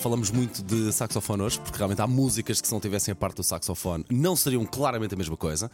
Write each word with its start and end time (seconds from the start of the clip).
falamos 0.00 0.30
muito 0.30 0.62
de 0.62 0.90
saxofone 0.92 1.42
hoje, 1.42 1.60
porque 1.60 1.76
realmente 1.76 2.00
há 2.00 2.06
músicas 2.06 2.58
que 2.58 2.66
se 2.66 2.72
não 2.72 2.80
tivessem 2.80 3.12
a 3.12 3.14
parte 3.14 3.36
do 3.36 3.42
saxofone 3.42 4.02
não 4.10 4.34
seriam 4.34 4.64
claramente 4.64 5.14
a 5.14 5.16
mesma 5.16 5.36
coisa. 5.36 5.70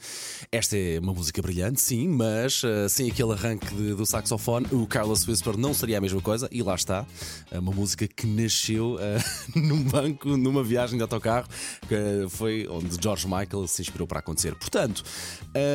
Esta 0.50 0.76
é 0.76 0.98
uma 0.98 1.14
música 1.14 1.40
brilhante, 1.40 1.80
sim, 1.80 2.08
mas 2.08 2.62
uh, 2.64 2.88
sem 2.88 3.08
aquele 3.08 3.32
arranque 3.32 3.72
de, 3.72 3.94
do 3.94 4.04
saxofone, 4.04 4.66
o 4.72 4.84
Carlos 4.84 5.26
Whisper 5.26 5.56
não 5.56 5.72
seria 5.72 5.98
a 5.98 6.00
mesma 6.00 6.20
coisa, 6.20 6.48
e 6.50 6.60
lá 6.60 6.74
está, 6.74 7.06
uh, 7.52 7.58
uma 7.60 7.70
música 7.70 8.08
que 8.08 8.26
nasceu 8.26 8.96
uh, 8.96 8.98
num 9.58 9.84
banco, 9.84 10.36
numa 10.36 10.64
viagem 10.64 10.96
de 10.96 11.02
autocarro, 11.02 11.46
que 11.86 12.26
foi 12.28 12.66
onde 12.68 12.96
George 13.00 13.28
Michael 13.28 13.68
se 13.68 13.80
inspirou 13.82 14.08
para 14.08 14.18
acontecer. 14.18 14.56
Portanto, 14.56 15.04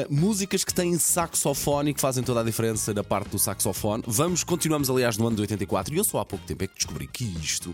músicas 0.09 0.63
que 0.63 0.73
têm 0.73 0.97
saxofone 0.97 1.91
e 1.91 1.93
que 1.93 2.01
fazem 2.01 2.23
toda 2.23 2.41
a 2.41 2.43
diferença 2.43 2.93
na 2.93 3.03
parte 3.03 3.29
do 3.29 3.39
saxofone. 3.39 4.03
Vamos, 4.05 4.43
continuamos 4.43 4.89
aliás 4.89 5.17
no 5.17 5.25
ano 5.27 5.37
de 5.37 5.41
84, 5.43 5.93
e 5.93 5.97
eu 5.97 6.03
só 6.03 6.19
há 6.19 6.25
pouco 6.25 6.45
tempo 6.45 6.63
é 6.63 6.67
que 6.67 6.75
descobri 6.75 7.07
que 7.07 7.23
isto 7.23 7.73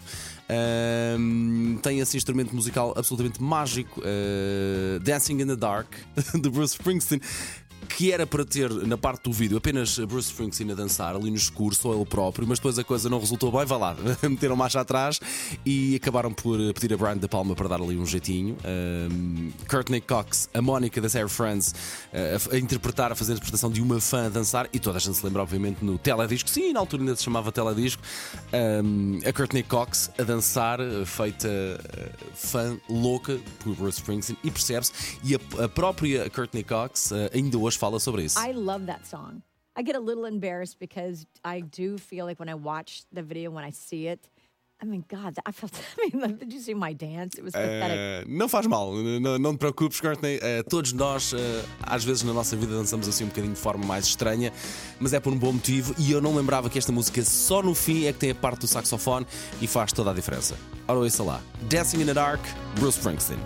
tem 1.82 2.00
esse 2.00 2.18
instrumento 2.18 2.56
musical 2.56 2.94
absolutamente 2.96 3.42
mágico, 3.42 4.02
uh, 4.02 5.00
Dancing 5.00 5.42
in 5.42 5.48
the 5.48 5.56
Dark, 5.56 5.90
de 6.34 6.50
Bruce 6.50 6.74
Springsteen 6.74 7.22
que 7.88 8.12
era 8.12 8.28
para 8.28 8.46
ter 8.46 8.70
na 8.70 8.98
parte 8.98 9.24
do 9.24 9.32
vídeo 9.32 9.58
apenas 9.58 9.98
Bruce 10.00 10.30
Springsteen 10.30 10.72
a 10.72 10.76
dançar 10.76 11.16
ali 11.16 11.30
no 11.30 11.36
escuro, 11.36 11.74
só 11.74 11.94
ele 11.94 12.06
próprio, 12.06 12.48
mas 12.48 12.60
depois 12.60 12.78
a 12.78 12.84
coisa 12.84 13.10
não 13.10 13.20
resultou 13.20 13.52
bem, 13.52 13.66
vai 13.66 13.80
lá, 13.80 13.96
meteram 14.24 14.56
marcha 14.56 14.82
atrás 14.82 15.20
e 15.66 15.96
acabaram 15.96 16.32
por 16.32 16.58
pedir 16.74 16.94
a 16.94 16.98
Brian 16.98 17.18
De 17.18 17.28
Palma 17.28 17.56
para 17.56 17.68
dar 17.68 17.82
ali 17.82 17.98
um 17.98 18.06
jeitinho. 18.06 18.58
Um, 18.66 19.52
Courtney 19.70 20.02
Cox, 20.02 20.50
a 20.54 20.62
Mónica 20.62 21.00
das 21.02 21.16
Air 21.16 21.30
Friends, 21.30 21.74
uh, 22.14 22.52
a, 22.52 22.56
a, 22.56 22.60
interpretar, 22.60 23.12
a 23.12 23.16
fazer 23.16 23.34
a 23.34 23.36
interpretação 23.36 23.72
de 23.72 23.82
uma 23.82 24.00
fã 24.00 24.26
a 24.26 24.30
dançar, 24.30 24.68
e 24.74 24.80
toda 24.80 24.98
a 24.98 25.02
gente 25.02 25.18
se 25.18 25.26
lembra, 25.26 25.42
obviamente, 25.42 25.84
no 25.84 25.98
teledisco, 25.98 26.50
sim, 26.50 26.74
na 26.74 26.80
altura 26.80 27.04
ainda 27.04 27.16
se 27.16 27.24
chamava 27.24 27.52
teledisco, 27.52 28.02
um, 28.84 29.20
a 29.26 29.34
Courtney 29.34 29.64
Cox 29.64 30.12
a 30.18 30.24
dançar, 30.24 30.80
feita 31.06 31.48
uh, 31.48 32.36
fã 32.36 32.78
louca 32.90 33.40
por 33.60 33.76
Bruce 33.76 34.00
Springsteen, 34.00 34.38
e 34.44 34.52
percebe-se, 34.52 34.92
e 35.24 35.36
a, 35.36 35.66
a, 35.66 35.70
própria 35.70 36.30
Courtney 36.30 36.64
Cox 36.64 37.12
ainda 37.34 37.58
hoje 37.58 37.77
fala 37.78 38.00
sobre 38.00 38.24
isso. 38.24 38.38
I 38.40 38.54
love 38.54 38.86
that 38.88 39.08
song. 39.08 39.42
I 39.76 39.84
get 39.84 39.96
a 39.96 40.00
little 40.00 40.26
embarrassed 40.26 40.80
because 40.80 41.26
I 41.46 41.62
do 41.62 41.98
feel 41.98 42.26
like 42.26 42.40
when 42.40 42.50
I 42.50 42.56
watch 42.56 43.04
the 43.14 43.22
video, 43.22 43.52
when 43.52 43.64
I 43.64 43.72
see 43.72 44.08
it, 44.08 44.28
I 44.80 44.86
mean, 44.86 45.04
God, 45.08 45.36
I 45.44 45.52
felt. 45.52 45.72
I 45.98 46.16
mean, 46.16 46.38
did 46.38 46.54
you 46.54 46.60
see 46.60 46.76
my 46.76 46.94
dance? 46.94 47.36
It 47.38 47.44
was 47.44 47.54
pathetic. 47.54 48.28
Uh, 48.28 48.30
não 48.30 48.48
faz 48.48 48.68
mal, 48.68 48.94
não, 48.94 49.40
não 49.40 49.54
te 49.54 49.60
preocupes, 49.60 50.00
Courtney. 50.00 50.38
Uh, 50.38 50.64
todos 50.70 50.94
nós, 50.94 51.34
uh, 51.34 51.38
às 51.82 52.04
vezes 52.04 52.22
na 52.24 52.32
nossa 52.32 52.56
vida, 52.56 52.74
dançamos 52.74 53.08
assim 53.08 53.24
um 53.24 53.28
bocadinho 53.28 53.54
de 53.54 53.60
forma 53.60 53.86
mais 53.86 54.06
estranha, 54.06 54.54
mas 55.00 55.14
é 55.14 55.20
por 55.20 55.34
um 55.34 55.38
bom 55.38 55.54
motivo. 55.54 55.96
E 55.98 56.12
eu 56.12 56.22
não 56.22 56.36
lembrava 56.36 56.70
que 56.70 56.78
esta 56.78 56.92
música 56.92 57.24
só 57.24 57.64
no 57.64 57.74
fim 57.74 58.06
é 58.06 58.14
que 58.14 58.20
tem 58.20 58.32
a 58.32 58.36
parte 58.36 58.62
do 58.62 58.68
saxofone 58.68 59.26
e 59.60 59.66
faz 59.66 59.92
toda 59.92 60.12
a 60.12 60.14
diferença. 60.14 60.56
Ora, 60.88 61.00
ouça 61.00 61.24
lá: 61.24 61.42
Dancing 61.64 62.02
in 62.02 62.06
the 62.06 62.14
Dark, 62.14 62.42
Bruce 62.80 63.00
Springsteen. 63.00 63.40